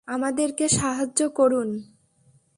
[0.07, 1.69] আমাদেরকে সাহায্য করুন।